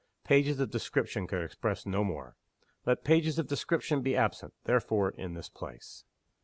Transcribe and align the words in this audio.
Pages 0.23 0.59
of 0.59 0.71
description 0.71 1.27
could 1.27 1.43
express 1.43 1.85
no 1.85 2.03
more. 2.03 2.35
Let 2.87 3.03
pages 3.03 3.37
of 3.37 3.45
description 3.45 4.01
be 4.01 4.15
absent, 4.15 4.55
therefore, 4.63 5.11
in 5.11 5.35
this 5.35 5.49
place. 5.49 6.05